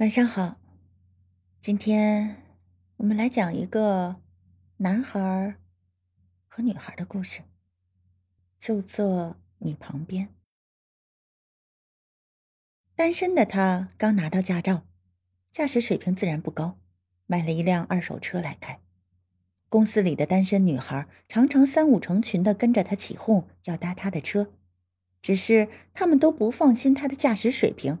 [0.00, 0.56] 晚上好，
[1.60, 2.42] 今天
[2.96, 4.16] 我们来讲一个
[4.78, 5.56] 男孩
[6.48, 7.42] 和女孩的故事。
[8.58, 10.30] 就坐你旁边。
[12.94, 14.86] 单身的他刚拿到驾照，
[15.52, 16.78] 驾驶水平自然不高，
[17.26, 18.80] 买了一辆二手车来开。
[19.68, 24.50] 公司里的单身女孩常常三五成群的跟着他起哄，要搭他的车，
[25.20, 27.98] 只是他们都不放心他的驾驶水平。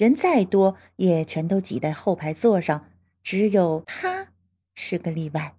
[0.00, 2.86] 人再多，也全都挤在后排座上，
[3.22, 4.28] 只有他
[4.74, 5.54] 是个例外。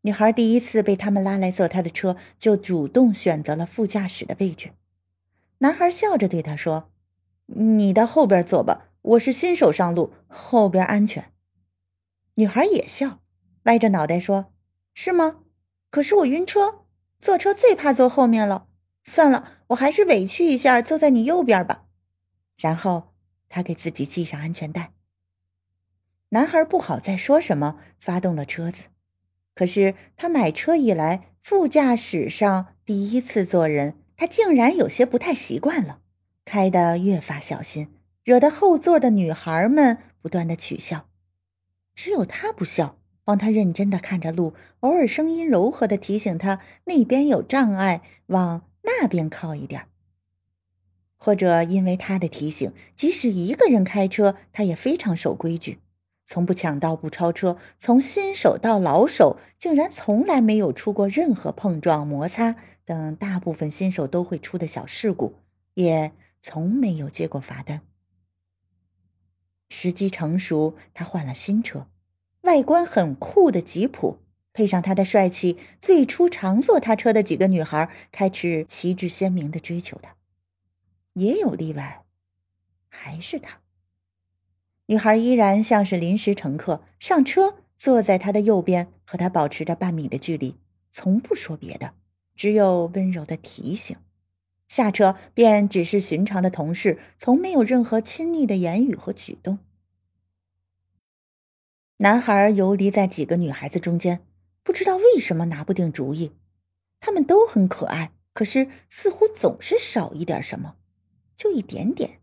[0.00, 4.70] 女孩第一次被他们拉来坐他的车，就主动选择了副驾驶的位置。
[5.58, 6.88] 男孩笑着对她说
[7.44, 11.30] ：“你到后边坐吧，我是新手上路，后边安全。”
[12.36, 13.20] 女孩也笑，
[13.64, 14.46] 歪着脑袋说
[14.94, 15.40] ：“是吗？
[15.90, 16.86] 可是我晕车，
[17.20, 18.66] 坐车最怕坐后面了。
[19.04, 21.84] 算了，我还是委屈一下，坐在你右边吧。”
[22.58, 23.14] 然后
[23.48, 24.92] 他给自己系上安全带。
[26.30, 28.84] 男孩不好再说什么，发动了车子。
[29.54, 36.00] 可是他买车以来，副驾驶上第一次坐人，他竟然有些不太习惯了，
[36.44, 37.88] 开得越发小心，
[38.22, 41.08] 惹得后座的女孩们不断的取笑。
[41.94, 49.86] 只有他不笑，帮他认真的看着路，偶尔声音柔和的提醒他那边有障碍，往那边靠一点。
[51.18, 55.80] 或者因为他的提醒，即使一个人开车，他也非常守规矩，
[56.24, 57.58] 从不抢道不超车。
[57.76, 65.34] 从新手到老手，竟然从来没有出过任何碰撞、摩擦等大部分新手都会出的小事故，
[65.74, 67.82] 也从没有接过罚单。
[69.68, 71.88] 时机成熟，他换了新车，
[72.42, 74.18] 外观很酷的吉普，
[74.52, 80.14] 配上他的帅气，最初常坐他车的几个女孩开始旗帜鲜明的追求他。
[81.18, 82.04] 也有例外，
[82.88, 83.60] 还是他。
[84.86, 90.56] 女孩依然像是临时乘客，上车坐在他的右边，和他保持着半米的距离，
[90.90, 91.92] 从不说别的，
[92.34, 93.96] 只有温柔的提醒。
[94.68, 99.58] 下车便只是寻常的同事，从没有任何亲昵的言语和举动。
[101.98, 104.24] 男孩游离在几个女孩子中间，
[104.62, 106.32] 不知道为什么拿不定主意。
[107.00, 110.76] 她们都很可爱，可是似乎总是少一点什么。
[111.38, 112.18] 就一点点，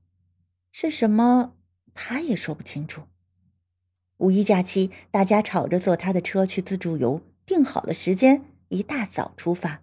[0.73, 1.53] 是什么？
[1.93, 3.03] 他也说不清楚。
[4.17, 9.81] 五一假期，大家吵着坐他的车去自助游，定好了时间，一大早出发。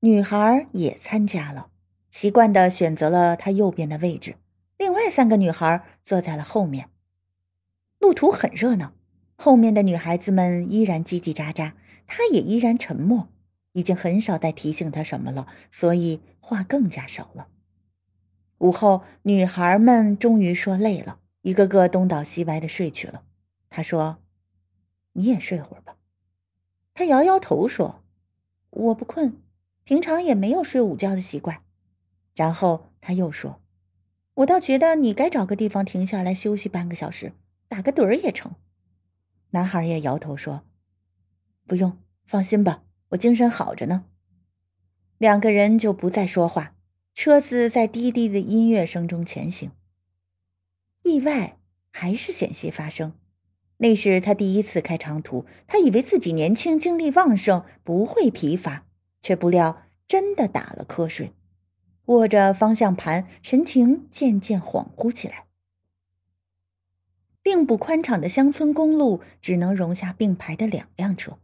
[0.00, 1.70] 女孩也参加了，
[2.10, 4.34] 习惯的选择了他右边的位置，
[4.76, 6.90] 另外三个女孩坐在了后面。
[8.00, 8.94] 路途很热闹，
[9.36, 11.74] 后面的女孩子们依然叽叽喳喳，
[12.08, 13.28] 他也依然沉默，
[13.74, 17.46] 已经很少再提醒他什么了，所以话更加少了。
[18.58, 23.22] 午后，女孩们终于说累了，一个个东倒西歪的睡去了。
[23.70, 24.18] 他说
[25.14, 25.96] ：“你也睡会儿吧。”
[26.92, 28.02] 他摇摇头说
[28.70, 29.40] ：“我不困，
[29.84, 31.62] 平常也没有睡午觉的习惯。”
[32.34, 33.60] 然后他又说
[34.34, 37.32] ：“我倒觉得你该找个地方停下来休息半个小时，
[37.68, 38.56] 打个盹儿也成。”
[39.50, 40.64] 男孩也摇头说
[41.68, 44.06] ：“不用，放心吧，我精神好着呢。”
[45.18, 46.74] 两个人就不再说话。
[47.20, 49.72] 车子在低低的音乐声中前行。
[51.02, 51.58] 意外
[51.90, 53.12] 还是险些发生。
[53.78, 58.86] 那是他第一次开长途，他以为自己年轻、精力旺盛，不会疲乏，
[59.20, 61.32] 却不料真的打了瞌睡，
[62.04, 65.46] 握着方向盘，神情渐渐恍惚起来。
[67.42, 71.40] 并不宽敞的乡村公路只能容下并排的两辆车。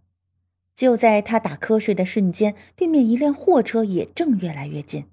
[0.77, 5.07] 就在他打瞌睡的瞬间，对面一辆货车也正越来越近。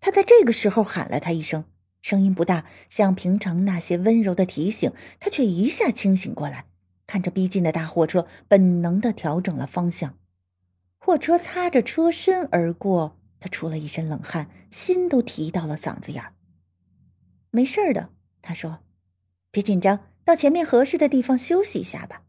[0.00, 1.64] 他在这个时候喊了他一声，
[2.02, 4.92] 声音不大，像平常那些温柔的提醒。
[5.18, 6.66] 他却一下清醒过来，
[7.06, 10.16] 看着逼近的大货车，本能的调整了方向。
[10.98, 16.34] 货车擦着车身而过，他出了一身冷汗，心都提到了嗓子眼儿。
[17.50, 18.10] 没事的，
[18.42, 18.80] 他说
[19.50, 22.22] ：“别紧张，到前面合适的地方休息一下吧。”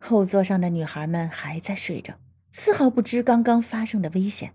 [0.00, 2.14] 后座上的女孩们还在睡着，
[2.50, 4.54] 丝毫不知刚刚发生的危险。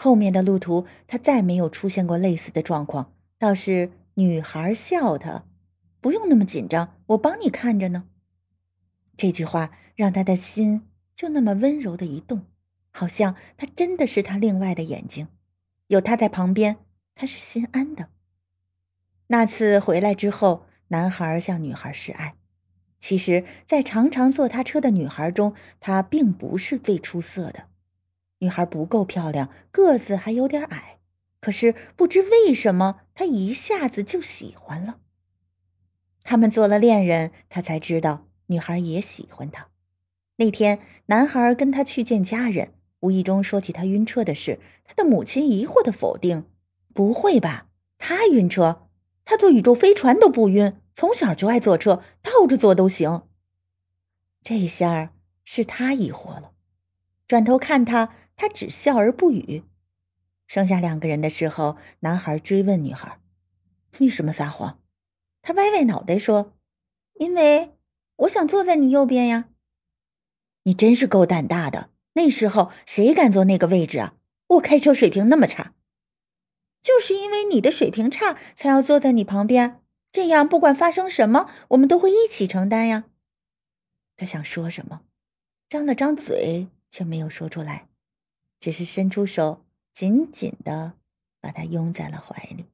[0.00, 3.12] 后面的路途，他再没有出现过类似的状况。
[3.36, 5.44] 倒是女孩笑他
[6.00, 8.04] ：“不用那么紧张，我帮你看着呢。”
[9.18, 10.86] 这句话让他的心
[11.16, 12.46] 就那么温柔的一动，
[12.92, 15.26] 好像他真的是他另外的眼睛，
[15.88, 16.76] 有他在旁边，
[17.16, 18.08] 他是心安的。
[19.26, 22.36] 那次回来之后，男孩向女孩示爱。
[23.00, 27.67] 其实，在常常坐他车的女孩中，他并不是最出色的。
[28.38, 30.98] 女孩不够漂亮，个子还有点矮，
[31.40, 34.98] 可是不知为什么，他一下子就喜欢了。
[36.22, 39.68] 他们做了恋人，他才知道女孩也喜欢他。
[40.36, 46.44] 那天，男孩跟他去见家人，无意中说起他晕车的事，他的母亲疑惑的否定
[46.94, 48.88] ：“不会吧，他晕车？
[49.24, 53.22] 他坐宇宙飞船都不晕，从小就爱坐车，倒着坐都行。”
[54.42, 55.12] 这下
[55.44, 56.52] 是他疑惑了，
[57.26, 59.64] 转头看他，他只笑而不语。
[60.46, 63.20] 剩下两个人的时候，男孩追问女孩
[64.00, 64.80] ：“为什么撒谎？”
[65.42, 66.54] 他歪歪脑袋说
[67.20, 67.74] ：“因为
[68.16, 69.50] 我想坐在你右边呀。”
[70.64, 71.90] 你真是够胆大的！
[72.14, 74.14] 那时候谁敢坐那个位置啊？
[74.48, 75.74] 我开车水平那么差，
[76.82, 79.82] 就是因为你的水平差，才要坐在你旁边。
[80.10, 83.04] 这样不管发生什么，我们都会一起承担呀。
[84.16, 85.02] 他想说什么，
[85.68, 87.87] 张了张嘴，却没有说出来，
[88.60, 89.64] 只是伸出手。
[89.98, 90.92] 紧紧的
[91.40, 92.66] 把他拥在了怀里。